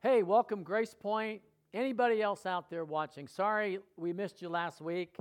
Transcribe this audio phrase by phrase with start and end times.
[0.00, 1.42] Hey, welcome, Grace Point.
[1.74, 3.26] Anybody else out there watching?
[3.26, 5.16] Sorry we missed you last week.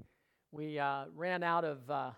[0.52, 2.12] We uh, ran out of uh,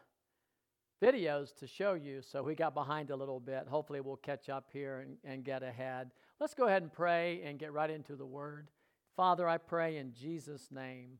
[1.01, 3.65] videos to show you, so we got behind a little bit.
[3.69, 6.11] Hopefully, we'll catch up here and, and get ahead.
[6.41, 8.67] Let's go ahead and pray and get right into the Word.
[9.15, 11.11] Father, I pray in Jesus' name,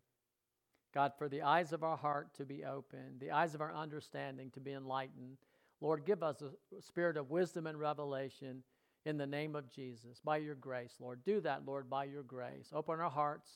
[0.93, 4.51] God, for the eyes of our heart to be open, the eyes of our understanding
[4.51, 5.37] to be enlightened.
[5.79, 8.61] Lord, give us a spirit of wisdom and revelation
[9.05, 11.23] in the name of Jesus, by your grace, Lord.
[11.23, 12.69] Do that, Lord, by your grace.
[12.73, 13.49] Open our hearts,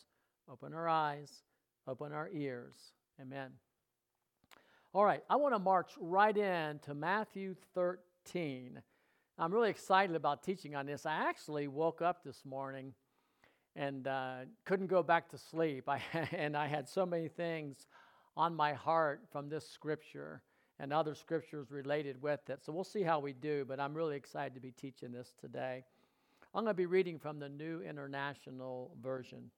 [0.52, 1.44] open our eyes,
[1.88, 2.76] open our ears.
[3.22, 3.52] Amen.
[4.94, 8.82] All right, I want to march right in to Matthew 13.
[9.38, 11.06] I'm really excited about teaching on this.
[11.06, 12.94] I actually woke up this morning
[13.76, 14.36] and uh,
[14.66, 15.86] couldn't go back to sleep.
[15.90, 16.00] I,
[16.32, 17.88] and I had so many things
[18.38, 20.42] on my heart from this scripture
[20.84, 22.60] and other scriptures related with it.
[22.62, 25.86] So we'll see how we do, but I'm really excited to be teaching this today.
[26.54, 29.50] I'm going to be reading from the New International Version.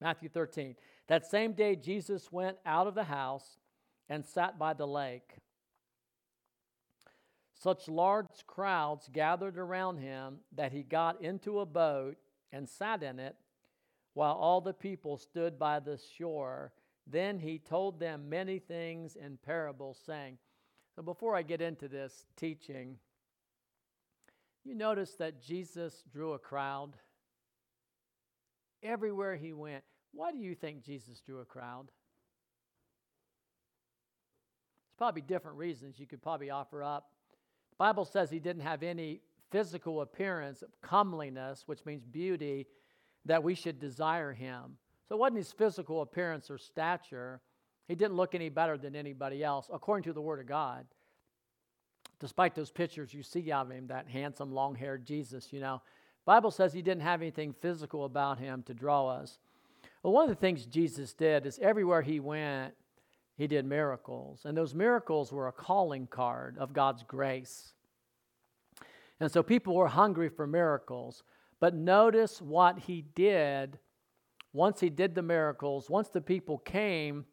[0.00, 0.74] Matthew 13.
[1.06, 3.56] That same day, Jesus went out of the house
[4.08, 5.36] and sat by the lake.
[7.52, 12.16] Such large crowds gathered around him that he got into a boat
[12.50, 13.36] and sat in it
[14.14, 16.72] while all the people stood by the shore
[17.06, 20.38] then he told them many things in parables, saying,
[20.94, 22.96] So before I get into this teaching,
[24.64, 26.96] you notice that Jesus drew a crowd
[28.82, 29.84] everywhere he went.
[30.12, 31.90] Why do you think Jesus drew a crowd?
[34.86, 37.10] It's probably different reasons you could probably offer up.
[37.70, 42.66] The Bible says he didn't have any physical appearance of comeliness, which means beauty,
[43.26, 44.76] that we should desire him.
[45.08, 47.40] So it wasn't his physical appearance or stature.
[47.88, 50.86] He didn't look any better than anybody else, according to the Word of God.
[52.20, 55.82] Despite those pictures you see of him, that handsome, long haired Jesus, you know.
[56.24, 59.38] Bible says he didn't have anything physical about him to draw us.
[60.02, 62.74] Well, one of the things Jesus did is everywhere he went,
[63.36, 64.42] he did miracles.
[64.44, 67.74] And those miracles were a calling card of God's grace.
[69.20, 71.24] And so people were hungry for miracles.
[71.60, 73.78] But notice what he did
[74.54, 77.26] once he did the miracles, once the people came,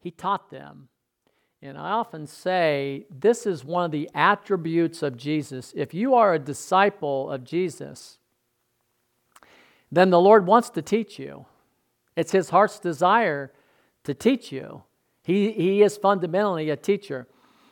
[0.00, 0.88] he taught them.
[1.62, 5.72] And I often say this is one of the attributes of Jesus.
[5.76, 8.18] If you are a disciple of Jesus,
[9.92, 11.46] then the Lord wants to teach you.
[12.16, 13.52] It's his heart's desire
[14.02, 14.82] to teach you.
[15.22, 17.28] He, he is fundamentally a teacher.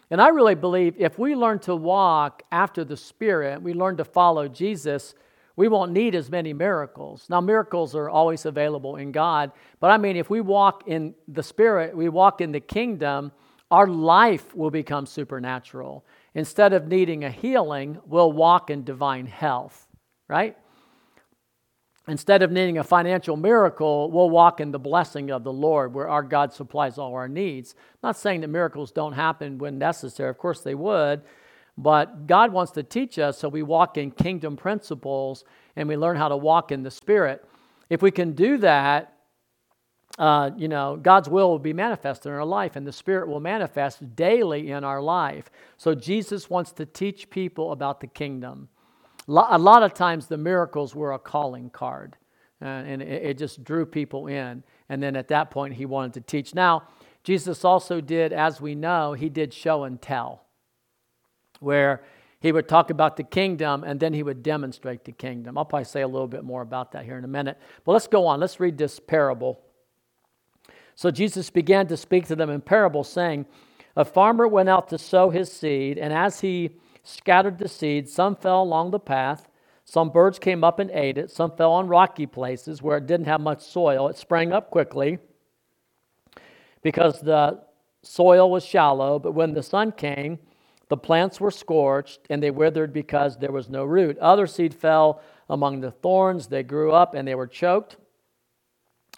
[0.09, 4.05] And I really believe if we learn to walk after the Spirit, we learn to
[4.05, 5.15] follow Jesus,
[5.57, 7.27] we won't need as many miracles.
[7.29, 11.43] Now, miracles are always available in God, but I mean, if we walk in the
[11.43, 13.33] Spirit, we walk in the kingdom,
[13.71, 16.05] our life will become supernatural.
[16.35, 19.87] Instead of needing a healing, we'll walk in divine health,
[20.29, 20.57] right?
[22.09, 26.09] Instead of needing a financial miracle, we'll walk in the blessing of the Lord where
[26.09, 27.75] our God supplies all our needs.
[28.03, 31.23] Not saying that miracles don't happen when necessary, of course they would,
[31.77, 35.45] but God wants to teach us so we walk in kingdom principles
[35.77, 37.45] and we learn how to walk in the Spirit.
[37.89, 39.15] If we can do that,
[40.19, 43.41] uh, you know, God's will will be manifested in our life, and the Spirit will
[43.41, 45.51] manifest daily in our life.
[45.77, 48.69] So Jesus wants to teach people about the kingdom.
[49.29, 52.17] A lot of times, the miracles were a calling card,
[52.61, 54.63] uh, and it just drew people in.
[54.89, 56.55] And then at that point, he wanted to teach.
[56.55, 56.89] Now,
[57.23, 60.45] Jesus also did, as we know, he did show and tell
[61.61, 62.03] where
[62.41, 65.57] he would talk about the kingdom and then he would demonstrate the kingdom.
[65.57, 67.59] I'll probably say a little bit more about that here in a minute.
[67.85, 68.41] But let's go on.
[68.41, 69.61] Let's read this parable.
[70.95, 73.47] So Jesus began to speak to them in parables, saying,
[73.97, 76.71] A farmer went out to sow his seed, and as he
[77.03, 79.49] scattered the seed, some fell along the path.
[79.85, 81.31] Some birds came up and ate it.
[81.31, 84.09] Some fell on rocky places where it didn't have much soil.
[84.09, 85.19] It sprang up quickly
[86.83, 87.61] because the
[88.03, 89.19] soil was shallow.
[89.19, 90.39] But when the sun came,
[90.91, 94.19] the plants were scorched, and they withered because there was no root.
[94.19, 96.49] Other seed fell among the thorns.
[96.49, 97.97] They grew up, and they were choked.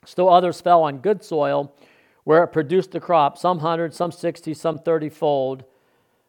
[0.04, 1.74] Still others fell on good soil,
[2.24, 5.64] where it produced the crop, some hundred, some sixty, some thirty fold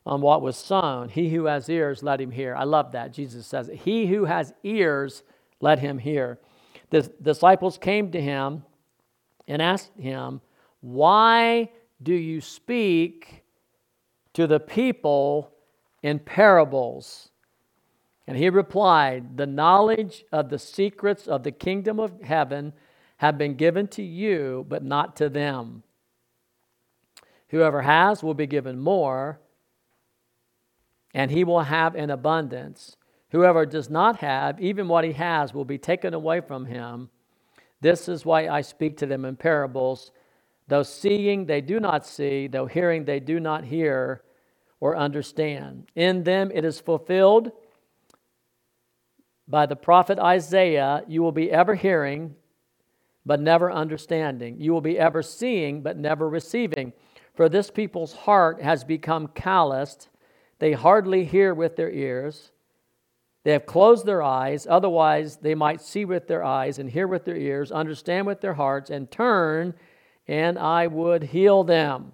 [0.05, 1.09] on what was sown.
[1.09, 2.55] He who has ears, let him hear.
[2.55, 3.11] I love that.
[3.11, 5.23] Jesus says, He who has ears,
[5.59, 6.39] let him hear.
[6.89, 8.63] The disciples came to him
[9.45, 10.39] and asked him,
[10.79, 11.69] Why
[12.01, 13.42] do you speak?
[14.33, 15.51] To the people
[16.01, 17.29] in parables.
[18.27, 22.73] And he replied, The knowledge of the secrets of the kingdom of heaven
[23.17, 25.83] have been given to you, but not to them.
[27.49, 29.39] Whoever has will be given more,
[31.13, 32.97] and he will have an abundance.
[33.29, 37.09] Whoever does not have, even what he has, will be taken away from him.
[37.81, 40.11] This is why I speak to them in parables.
[40.67, 44.23] Though seeing, they do not see, though hearing, they do not hear
[44.79, 45.87] or understand.
[45.95, 47.51] In them it is fulfilled
[49.47, 52.35] by the prophet Isaiah you will be ever hearing,
[53.25, 54.59] but never understanding.
[54.59, 56.93] You will be ever seeing, but never receiving.
[57.35, 60.09] For this people's heart has become calloused.
[60.59, 62.51] They hardly hear with their ears
[63.43, 67.25] they have closed their eyes, otherwise, they might see with their eyes and hear with
[67.25, 69.73] their ears, understand with their hearts, and turn,
[70.27, 72.13] and I would heal them.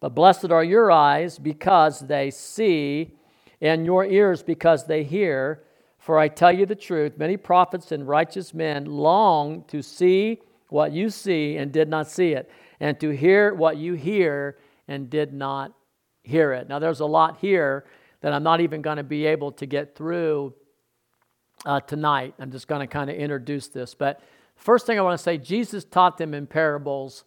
[0.00, 3.16] But blessed are your eyes because they see,
[3.60, 5.62] and your ears because they hear.
[5.98, 10.92] For I tell you the truth, many prophets and righteous men long to see what
[10.92, 15.32] you see and did not see it, and to hear what you hear and did
[15.32, 15.72] not
[16.22, 16.68] hear it.
[16.68, 17.86] Now, there's a lot here
[18.20, 20.54] that I'm not even going to be able to get through
[21.64, 22.34] uh, tonight.
[22.38, 23.94] I'm just going to kind of introduce this.
[23.94, 24.20] But
[24.56, 27.24] first thing I want to say, Jesus taught them in parables.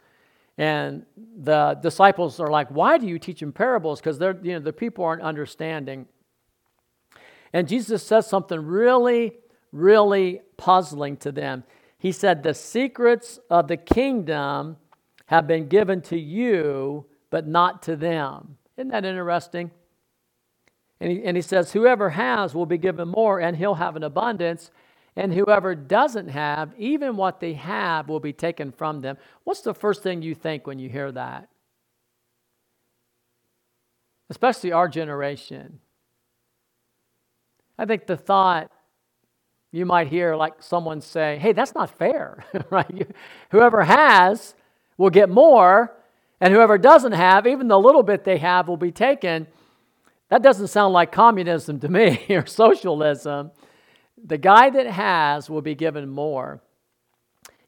[0.57, 1.05] And
[1.37, 3.99] the disciples are like, why do you teach in parables?
[3.99, 6.05] Because they're, you know, the people aren't understanding.
[7.53, 9.33] And Jesus says something really,
[9.71, 11.63] really puzzling to them.
[11.97, 14.77] He said, The secrets of the kingdom
[15.27, 18.57] have been given to you, but not to them.
[18.77, 19.71] Isn't that interesting?
[20.99, 24.03] And he, and he says, Whoever has will be given more, and he'll have an
[24.03, 24.71] abundance.
[25.19, 29.17] And whoever doesn't have, even what they have will be taken from them.
[29.43, 31.49] What's the first thing you think when you hear that?
[34.29, 35.79] Especially our generation.
[37.77, 38.71] I think the thought
[39.73, 43.11] you might hear like someone say, hey, that's not fair, right?
[43.51, 44.55] Whoever has
[44.97, 45.97] will get more,
[46.39, 49.47] and whoever doesn't have, even the little bit they have, will be taken.
[50.29, 53.51] That doesn't sound like communism to me or socialism.
[54.25, 56.61] The guy that has will be given more.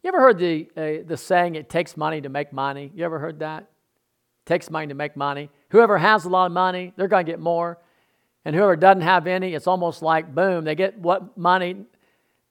[0.04, 2.92] You ever heard the, uh, the saying, it takes money to make money?
[2.96, 3.62] You ever heard that?
[3.62, 5.50] It takes money to make money.
[5.70, 7.78] Whoever has a lot of money, they're going to get more.
[8.44, 11.86] And whoever doesn't have any, it's almost like boom, they get what money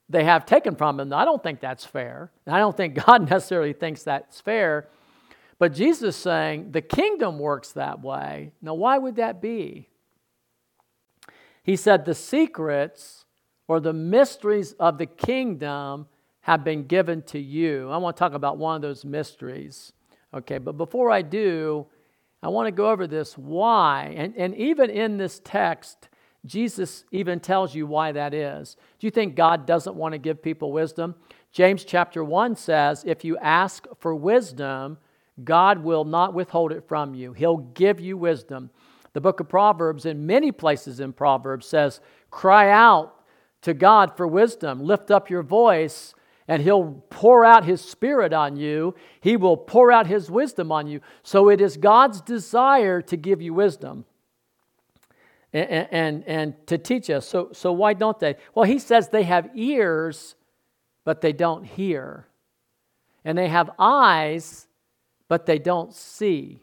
[0.09, 1.13] they have taken from them.
[1.13, 2.31] I don't think that's fair.
[2.47, 4.89] I don't think God necessarily thinks that's fair.
[5.59, 8.53] But Jesus is saying the kingdom works that way.
[8.63, 9.89] Now, why would that be?
[11.63, 13.20] He said, The secrets
[13.71, 16.05] or the mysteries of the kingdom
[16.41, 17.89] have been given to you.
[17.89, 19.93] I want to talk about one of those mysteries.
[20.35, 21.87] Okay, but before I do,
[22.43, 24.13] I want to go over this why.
[24.17, 26.09] And, and even in this text,
[26.45, 28.75] Jesus even tells you why that is.
[28.99, 31.15] Do you think God doesn't want to give people wisdom?
[31.53, 34.99] James chapter 1 says, If you ask for wisdom,
[35.45, 37.35] God will not withhold it from you.
[37.35, 38.71] He'll give you wisdom.
[39.13, 42.01] The book of Proverbs, in many places in Proverbs, says,
[42.33, 43.15] Cry out
[43.63, 46.15] to God for wisdom, lift up your voice,
[46.49, 48.95] and He'll pour out His Spirit on you.
[49.21, 51.01] He will pour out His wisdom on you.
[51.23, 54.05] So it is God's desire to give you wisdom.
[55.53, 57.27] And, and, and to teach us.
[57.27, 58.37] So, so why don't they?
[58.55, 60.37] Well, he says they have ears,
[61.05, 62.29] but they don't hear.
[63.25, 64.69] And they have eyes,
[65.27, 66.63] but they don't see.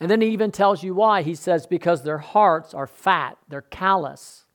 [0.00, 1.22] And then he even tells you why.
[1.22, 4.46] He says, because their hearts are fat, they're callous.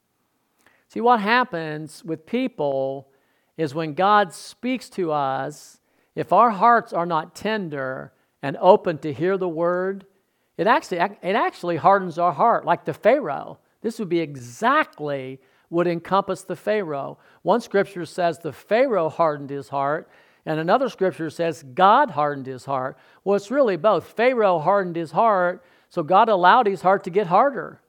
[0.96, 3.10] See, what happens with people
[3.58, 5.82] is when God speaks to us,
[6.16, 10.06] if our hearts are not tender and open to hear the word,
[10.58, 13.60] it actually, it actually hardens our heart, like the Pharaoh.
[13.82, 17.18] This would be exactly what encompass the Pharaoh.
[17.42, 20.10] One scripture says the Pharaoh hardened his heart,
[20.46, 22.98] and another scripture says God hardened his heart.
[23.26, 24.14] Well, it's really both.
[24.14, 27.82] Pharaoh hardened his heart, so God allowed his heart to get harder.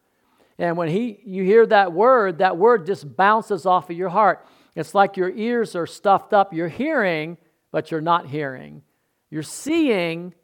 [0.58, 4.46] And when he, you hear that word, that word just bounces off of your heart.
[4.74, 6.52] It's like your ears are stuffed up.
[6.52, 7.36] You're hearing,
[7.70, 8.82] but you're not hearing.
[9.30, 10.34] You're seeing,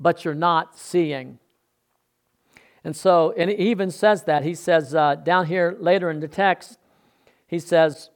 [0.00, 1.38] but you're not seeing.
[2.82, 4.44] And so, and he even says that.
[4.44, 6.78] He says uh, down here later in the text,
[7.46, 8.10] he says,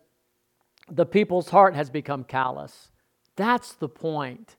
[0.90, 2.90] the people's heart has become callous.
[3.36, 4.56] That's the point.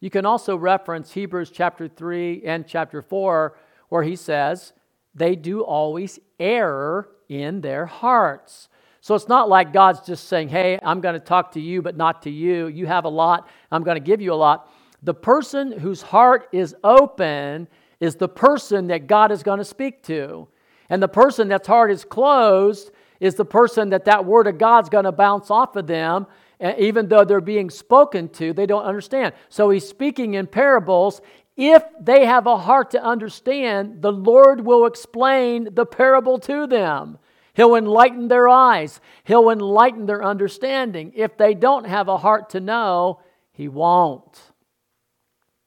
[0.00, 3.56] You can also reference Hebrews chapter 3 and chapter 4,
[3.88, 4.72] where he says,
[5.14, 8.68] they do always err in their hearts.
[9.00, 11.96] So it's not like God's just saying, hey, I'm going to talk to you, but
[11.96, 12.68] not to you.
[12.68, 14.70] You have a lot, I'm going to give you a lot.
[15.02, 17.68] The person whose heart is open
[18.00, 20.48] is the person that God is going to speak to.
[20.90, 22.90] And the person that's heart is closed
[23.20, 26.26] is the person that that word of God's going to bounce off of them
[26.60, 29.34] And even though they're being spoken to, they don't understand.
[29.48, 31.20] So he's speaking in parables
[31.56, 37.18] if they have a heart to understand, the Lord will explain the parable to them.
[37.54, 41.12] He'll enlighten their eyes, He'll enlighten their understanding.
[41.14, 43.20] If they don't have a heart to know,
[43.52, 44.52] He won't.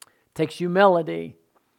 [0.06, 1.36] It takes humility,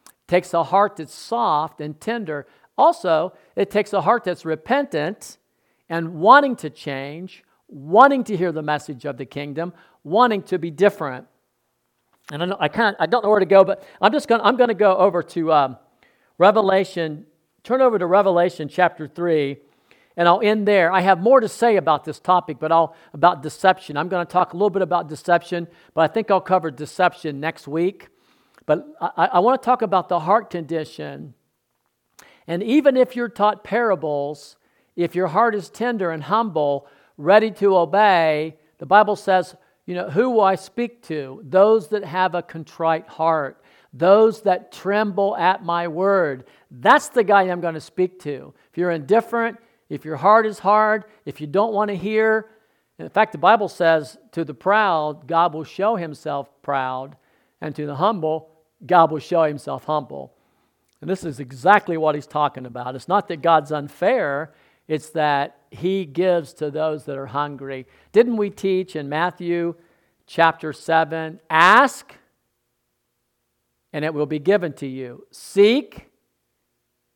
[0.07, 2.47] it takes a heart that's soft and tender.
[2.77, 5.37] Also, it takes a heart that's repentant
[5.89, 9.73] and wanting to change, wanting to hear the message of the kingdom,
[10.03, 11.27] wanting to be different.
[12.31, 14.41] And I, know, I can't, I don't know where to go, but I'm just going.
[14.41, 15.77] I'm going to go over to um,
[16.37, 17.25] Revelation.
[17.63, 19.57] Turn over to Revelation chapter three,
[20.15, 20.91] and I'll end there.
[20.91, 23.97] I have more to say about this topic, but I'll about deception.
[23.97, 27.39] I'm going to talk a little bit about deception, but I think I'll cover deception
[27.39, 28.09] next week.
[28.65, 31.33] But I, I want to talk about the heart condition.
[32.47, 34.55] And even if you're taught parables,
[34.95, 39.55] if your heart is tender and humble, ready to obey, the Bible says
[39.89, 41.41] you know, who will I speak to?
[41.43, 43.59] Those that have a contrite heart,
[43.91, 46.45] those that tremble at my word.
[46.69, 48.53] That's the guy I'm going to speak to.
[48.71, 49.57] If you're indifferent,
[49.89, 52.51] if your heart is hard, if you don't want to hear,
[52.99, 57.17] in fact, the Bible says to the proud, God will show himself proud,
[57.59, 58.51] and to the humble,
[58.85, 60.35] God will show himself humble.
[61.01, 62.93] And this is exactly what he's talking about.
[62.93, 64.53] It's not that God's unfair,
[64.89, 67.85] it's that he gives to those that are hungry.
[68.11, 69.75] Didn't we teach in Matthew
[70.25, 72.13] chapter 7 ask
[73.93, 76.07] and it will be given to you, seek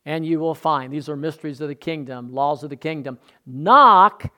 [0.06, 0.94] and you will find.
[0.94, 3.18] These are mysteries of the kingdom, laws of the kingdom.
[3.46, 4.32] Knock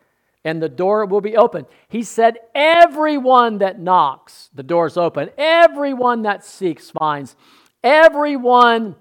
[0.46, 1.66] and the door will be open.
[1.90, 5.30] He said, Everyone that knocks, the door's open.
[5.38, 7.36] Everyone that seeks finds.
[7.84, 8.96] Everyone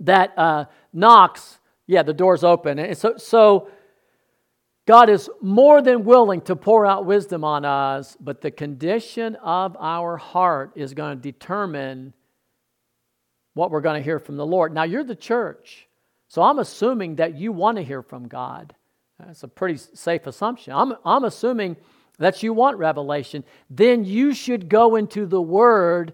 [0.00, 1.57] that uh, knocks,
[1.88, 2.78] yeah, the door's open.
[2.78, 3.70] And so, so
[4.86, 9.76] God is more than willing to pour out wisdom on us, but the condition of
[9.80, 12.12] our heart is going to determine
[13.54, 14.72] what we're going to hear from the Lord.
[14.72, 15.88] Now, you're the church,
[16.28, 18.74] so I'm assuming that you want to hear from God.
[19.18, 20.74] That's a pretty safe assumption.
[20.74, 21.76] I'm, I'm assuming
[22.18, 23.44] that you want revelation.
[23.70, 26.12] Then you should go into the Word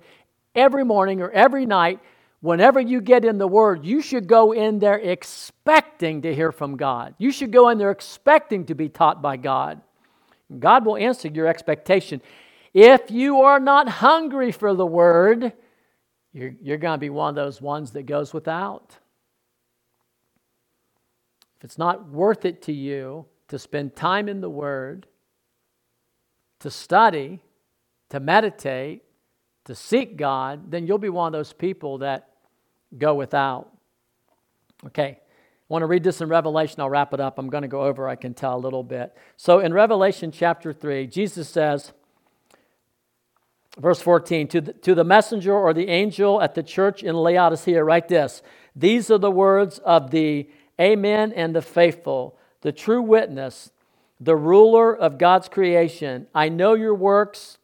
[0.55, 1.99] every morning or every night
[2.45, 6.77] whenever you get in the Word, you should go in there expecting to hear from
[6.77, 7.15] God.
[7.17, 9.81] You should go in there expecting to be taught by God.
[10.59, 12.21] God will answer your expectation.
[12.75, 15.55] If you are not hungry for the Word,
[16.35, 18.99] you're, you're going to be one of those ones that goes without.
[21.57, 25.07] If it's not worth it to you to spend time in the Word,
[26.61, 27.41] to study,
[28.11, 29.03] to meditate,
[29.65, 32.29] to seek God, then you'll be one of those people that
[32.97, 33.71] go without.
[34.87, 36.81] Okay, I want to read this in Revelation.
[36.81, 37.39] I'll wrap it up.
[37.39, 39.17] I'm going to go over, I can tell a little bit.
[39.37, 41.93] So in Revelation chapter 3, Jesus says,
[43.79, 47.83] verse 14, to the, to the messenger or the angel at the church in Laodicea,
[47.83, 48.43] write this
[48.77, 50.49] These are the words of the
[50.81, 53.71] Amen and the faithful, the true witness,
[54.21, 56.27] the ruler of God's creation.
[56.35, 57.59] I know your works,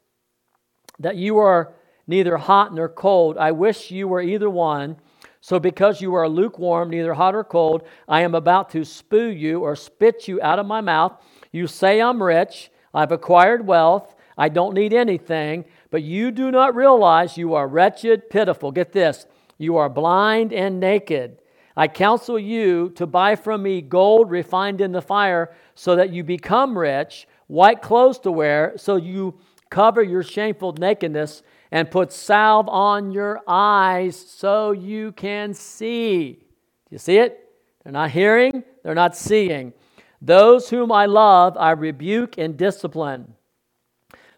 [1.00, 1.72] that you are
[2.06, 3.37] neither hot nor cold.
[3.38, 4.96] I wish you were either one.
[5.40, 9.61] So, because you are lukewarm, neither hot or cold, I am about to spew you
[9.61, 11.12] or spit you out of my mouth.
[11.50, 16.75] You say, I'm rich, I've acquired wealth, I don't need anything, but you do not
[16.75, 18.73] realize you are wretched, pitiful.
[18.73, 19.26] Get this
[19.59, 21.37] you are blind and naked.
[21.76, 26.25] I counsel you to buy from me gold refined in the fire so that you
[26.25, 32.68] become rich, white clothes to wear, so you cover your shameful nakedness and put salve
[32.68, 36.32] on your eyes so you can see.
[36.32, 37.48] Do you see it?
[37.84, 39.72] They're not hearing, they're not seeing.
[40.20, 43.34] Those whom I love, I rebuke and discipline.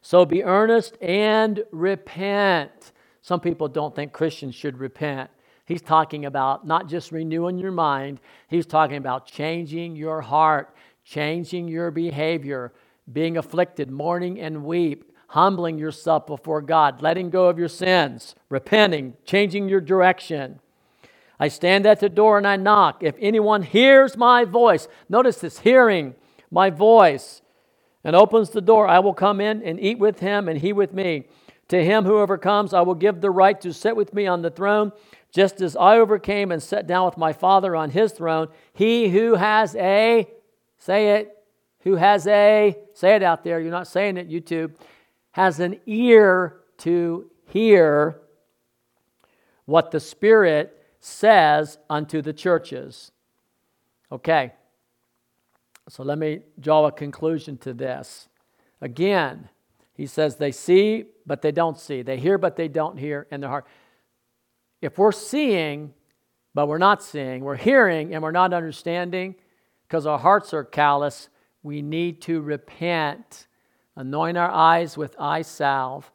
[0.00, 2.92] So be earnest and repent.
[3.22, 5.30] Some people don't think Christians should repent.
[5.64, 10.74] He's talking about not just renewing your mind, he's talking about changing your heart,
[11.04, 12.72] changing your behavior,
[13.12, 19.14] being afflicted, mourning and weep, humbling yourself before God, letting go of your sins, repenting,
[19.24, 20.60] changing your direction.
[21.40, 23.02] I stand at the door and I knock.
[23.02, 26.14] If anyone hears my voice, notice this hearing
[26.50, 27.40] my voice,
[28.04, 30.92] and opens the door, I will come in and eat with him and he with
[30.92, 31.24] me.
[31.68, 34.50] To him who overcomes, I will give the right to sit with me on the
[34.50, 34.92] throne,
[35.30, 38.48] just as I overcame and sat down with my Father on his throne.
[38.74, 40.28] He who has a,
[40.76, 41.34] say it,
[41.84, 44.72] who has a, say it out there, you're not saying it, YouTube
[45.32, 48.20] has an ear to hear
[49.64, 53.12] what the Spirit says unto the churches.
[54.10, 54.52] Okay,
[55.88, 58.28] so let me draw a conclusion to this.
[58.80, 59.48] Again,
[59.94, 62.02] he says they see, but they don't see.
[62.02, 63.66] They hear, but they don't hear in their heart.
[64.80, 65.94] if we're seeing,
[66.54, 69.34] but we're not seeing, we're hearing and we're not understanding
[69.86, 71.28] because our hearts are callous,
[71.62, 73.46] we need to repent.
[73.96, 76.10] Anoint our eyes with eye salve.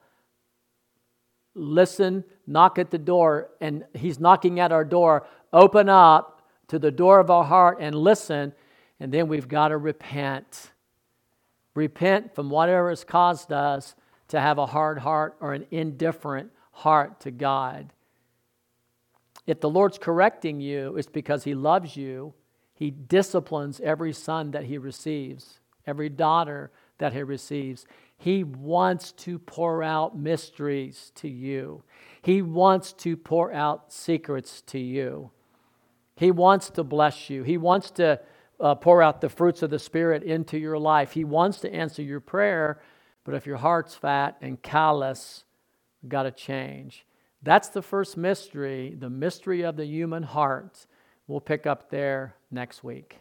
[1.54, 5.28] Listen, knock at the door, and He's knocking at our door.
[5.54, 8.54] Open up to the door of our heart and listen,
[9.00, 10.72] and then we've got to repent.
[11.76, 13.96] Repent from whatever has caused us
[14.30, 17.94] to have a hard heart or an indifferent heart to God.
[19.46, 22.34] If the Lord's correcting you, it's because He loves you.
[22.74, 27.86] He disciplines every son that He receives, every daughter that He receives.
[28.18, 31.84] He wants to pour out mysteries to you,
[32.22, 35.32] He wants to pour out secrets to you.
[36.16, 37.44] He wants to bless you.
[37.44, 38.20] He wants to
[38.60, 41.12] uh, pour out the fruits of the Spirit into your life.
[41.12, 42.82] He wants to answer your prayer,
[43.24, 45.44] but if your heart's fat and callous,
[46.08, 47.06] got to change.
[47.44, 50.88] That's the first mystery, the mystery of the human heart.
[51.28, 53.18] We'll pick up there next week.